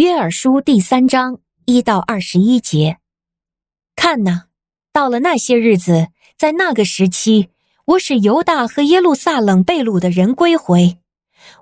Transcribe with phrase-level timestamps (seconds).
[0.00, 2.96] 约珥书第三章一到二十一节。
[3.94, 4.44] 看呐，
[4.94, 7.50] 到了那些日子，在那个时期，
[7.84, 10.96] 我使犹大和耶路撒冷被掳的人归回。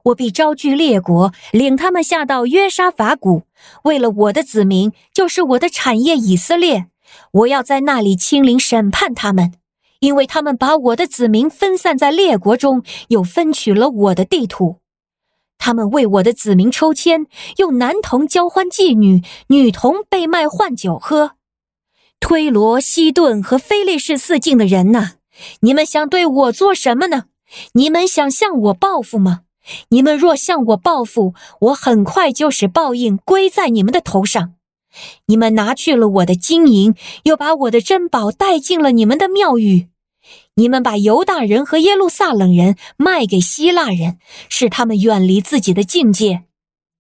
[0.05, 3.43] 我必招聚列国，领他们下到约沙法谷，
[3.83, 6.87] 为了我的子民，就是我的产业以色列。
[7.33, 9.55] 我要在那里亲临审判他们，
[9.99, 14.77] 因为他们把我的子民分散在列国中，又分取了我的地土。
[15.59, 17.27] 他们为我的子民抽签，
[17.59, 21.33] 用男童交换妓女，女童被卖换酒喝。
[22.21, 25.17] 推罗、西顿和菲利士四境的人呐，
[25.61, 27.25] 你们想对我做什么呢？
[27.73, 29.41] 你们想向我报复吗？
[29.91, 34.55] 你们若向我报复，我很快就使报应归在你们的头上。
[35.27, 36.95] 你们拿去了我的金银，
[37.25, 39.89] 又把我的珍宝带进了你们的庙宇。
[40.55, 44.19] 你们把犹大人和耶路撒冷人卖给希腊人，
[44.49, 46.45] 使他们远离自己的境界。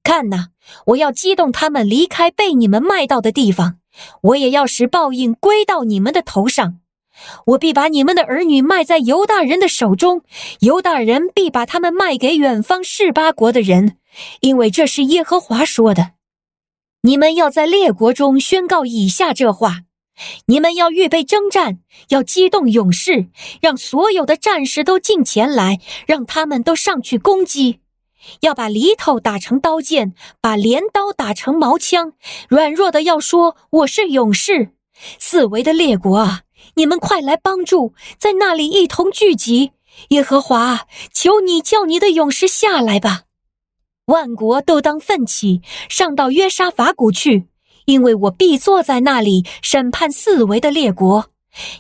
[0.03, 0.49] 看哪，
[0.87, 3.79] 我要激动他们离开被你们卖到的地方，
[4.23, 6.79] 我也要使报应归到你们的头上。
[7.47, 10.23] 我必把你们的儿女卖在犹大人的手中，
[10.61, 13.97] 犹大人必把他们卖给远方示巴国的人，
[14.41, 16.13] 因为这是耶和华说的。
[17.03, 19.83] 你们要在列国中宣告以下这话。
[20.47, 23.29] 你们要预备征战，要激动勇士，
[23.61, 27.81] 让所有的战士都进前来，让他们都上去攻击。
[28.41, 32.13] 要把犁头打成刀剑，把镰刀打成矛枪。
[32.49, 34.71] 软弱的要说：“我是勇士。”
[35.19, 36.43] 四围的列国啊，
[36.75, 39.71] 你们快来帮助，在那里一同聚集。
[40.09, 43.23] 耶和华，求你叫你的勇士下来吧！
[44.07, 47.47] 万国都当奋起，上到约沙法谷去。
[47.89, 51.31] 因为我必坐在那里审判四围的列国，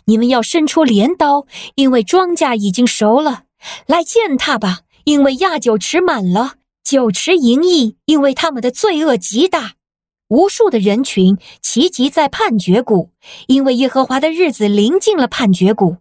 [0.06, 3.42] 你们要伸出镰刀，因为庄稼已经熟了；
[3.86, 9.74] 来践踏吧，因为亚酒池满了，酒池盈溢，因为他们的罪恶极大。
[10.28, 13.10] 无数的人群齐集在判决谷，
[13.46, 15.98] 因为耶和华的日子临近了判决谷。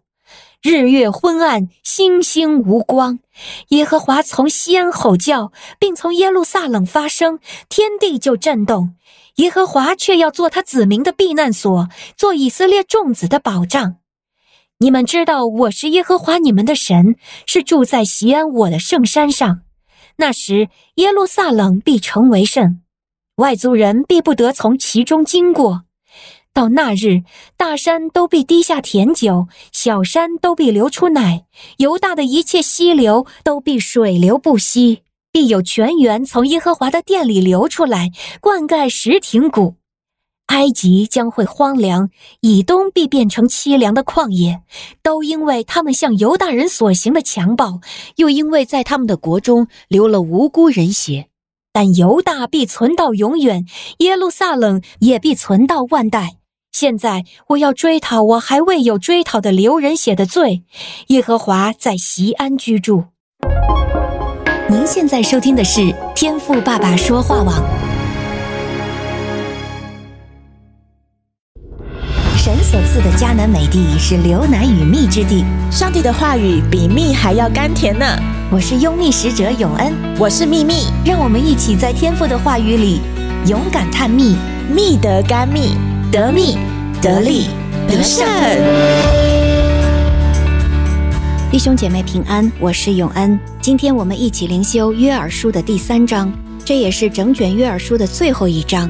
[0.64, 3.20] 日月昏暗，星星无光。
[3.70, 8.96] 耶和华从西安吼叫，并从耶路撒冷发声，天地就震动。
[9.36, 13.98] 耶和华却要做他子民的避难所，做以色列众子的保障。
[14.80, 17.16] 你们知道我是耶和华你们的神，
[17.46, 19.62] 是住在西安我的圣山上。
[20.17, 22.82] 那时耶路撒冷必成为圣，
[23.36, 25.84] 外族人必不得从其中经过。
[26.58, 27.22] 到那日，
[27.56, 31.45] 大山都必滴下甜酒，小山都必流出奶，
[31.78, 35.04] 犹大的一切溪流都必水流不息。
[35.32, 38.10] 必有泉源从耶和华的殿里流出来，
[38.42, 39.76] 灌溉石亭谷。
[40.48, 42.10] 埃及将会荒凉，
[42.42, 44.64] 以东必变成凄凉的旷野，
[45.04, 47.82] 都因为他们向犹大人所行的强暴，
[48.16, 51.28] 又因为在他们的国中流了无辜人血。
[51.72, 53.67] 但犹大必存到永远，
[54.00, 56.38] 耶路撒冷也必存到万代。
[56.80, 60.61] 现在我要追讨我还未有追讨的流人血的罪。
[61.08, 63.05] 耶和华在席安居住。
[64.70, 67.64] 您现在收听的是天赋爸爸说话网。
[72.37, 78.05] 神所赐的迦南美地是流奶与蜜之地，上帝的话语比蜜还要甘甜呢。
[78.52, 83.02] 我是拥蜜使者永恩，我是蜜蜜，让我们一起在天赋的话语里
[83.48, 84.36] 勇敢探蜜，
[84.71, 85.76] 蜜得甘蜜，
[86.10, 86.58] 得蜜
[87.02, 87.48] 得利
[87.86, 88.26] 得胜。
[91.52, 93.38] 弟兄姐妹平安，我是永恩。
[93.62, 96.32] 今天我们一起灵修约珥书的第三章，
[96.64, 98.90] 这也是整卷约珥书的最后一章。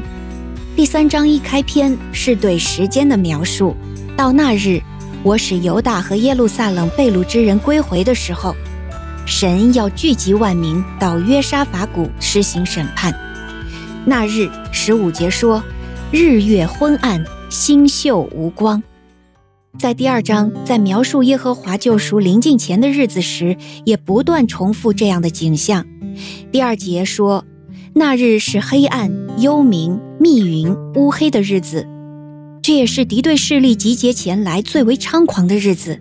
[0.75, 3.75] 第三章一开篇是对时间的描述，
[4.15, 4.79] 到那日，
[5.23, 8.55] 我使犹大和耶路撒冷被掳之人归回的时候，
[9.25, 13.11] 神要聚集万民到约沙法谷施行审判。
[14.05, 15.63] 那日十五节说，
[16.09, 18.81] 日月昏暗，星宿无光。
[19.77, 25.85] 在第二章，在描述耶和华救赎临近前的日子时，也不断重复这样的景象。
[26.49, 27.43] 第二节说，
[27.93, 31.85] 那日是黑暗、幽冥、密云、乌黑的日子，
[32.61, 35.99] 这也是敌对势力集结前来最为猖狂的日子。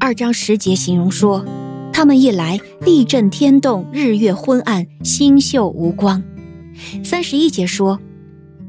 [0.00, 1.44] 二章十节形容说，
[1.92, 6.22] 他们一来，地震天动，日月昏暗，星宿无光。
[7.04, 8.00] 三十一节说，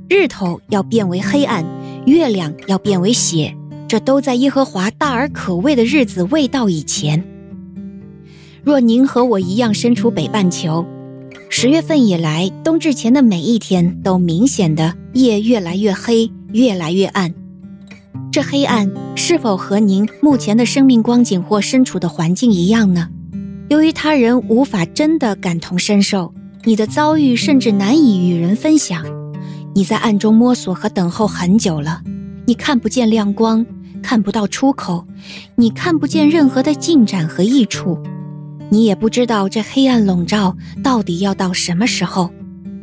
[0.09, 1.65] 日头要变为黑暗，
[2.05, 3.55] 月亮要变为血。
[3.87, 7.23] 这都在耶和华大而可畏的日子未到以前。
[8.63, 10.85] 若您和我一样身处北半球，
[11.49, 17.33] 十月份以来，冬至前的每一天都明显的夜越来越黑，越来越暗。
[18.31, 23.09] 这黑暗是否和您目前的生命光景或身处的环境一样呢？
[23.69, 26.33] 由于他人无法真的感同身受，
[26.63, 29.03] 你的遭遇甚至难以与人分享，
[29.75, 32.01] 你在暗中摸索和等候很久了，
[32.45, 33.65] 你看不见亮光，
[34.03, 35.07] 看不到出口，
[35.55, 37.97] 你看不见任何的进展和益处，
[38.69, 42.29] 你也不知道这黑暗笼罩到底要到什么时候。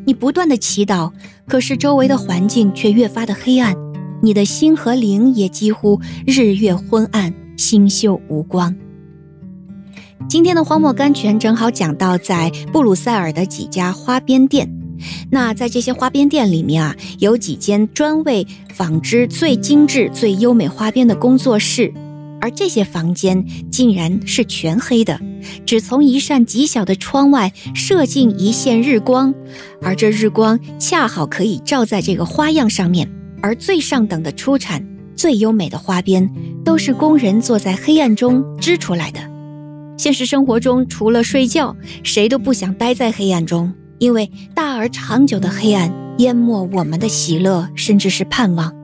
[0.05, 1.13] 你不断的祈祷，
[1.47, 3.77] 可是周围的环境却越发的黑暗，
[4.21, 8.75] 你的心和灵也几乎日月昏暗，星宿无光。
[10.29, 14.80] 今天的荒漠甘泉正好讲到在布鲁塞尔的几家花边店。
[15.31, 21.93] 那在这些花边店里面啊，有几间专为纺织最精致、最优美花边的工作室，
[22.41, 25.21] 而这些房间竟然是全黑的，
[25.67, 29.35] 只从一扇极小的窗外射进一线日光，
[29.83, 33.11] 而这日光恰好可以照在这个花样上面。
[33.43, 34.87] 而最上等的出产、
[35.17, 36.31] 最优美的花边，
[36.63, 39.21] 都是工人坐在黑暗中织出来的。
[39.97, 43.73] 现实生活中，除了睡觉，谁都不想待在黑暗中。
[44.01, 48.75] 因为大而长久的黑暗淹没我们的喜乐，甚至是盼望。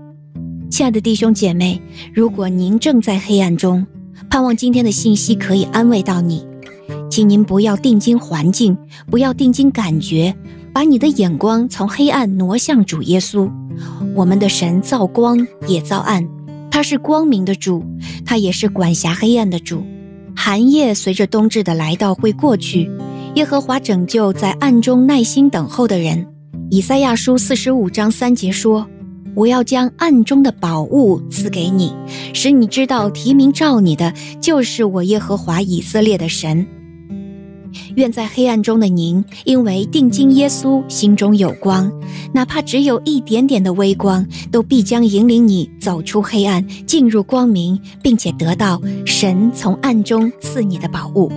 [0.71, 1.81] 亲爱的弟兄姐妹，
[2.15, 3.87] 如果您正在黑暗中，
[4.29, 6.47] 盼望今天的信息可以安慰到你，
[7.11, 8.77] 请您不要定睛环境，
[9.11, 10.37] 不要定睛感觉，
[10.75, 13.51] 把你的眼光从黑暗挪向主耶稣。
[14.15, 16.29] 我们的神造光也造暗，
[16.71, 17.83] 他是光明的主，
[18.27, 19.83] 他也是管辖黑暗的主。
[20.35, 22.91] 寒夜随着冬至的来到会过去。
[23.37, 26.27] 耶和华拯救在暗中耐心等候的人。
[26.71, 28.88] 以赛亚书四十五章三节说
[29.37, 31.93] ：“我要将暗中的宝物赐给你，
[32.33, 34.11] 使你知道提名召你的
[34.41, 36.67] 就是我耶和华以色列的神。”
[37.97, 41.93] 愿在黑暗中的您，因为定睛耶稣，心中有光，
[42.33, 51.31] 哪怕只有一点点的微光，都必将引领你走出黑暗，进入光明，并且得到神从暗中赐你的宝物。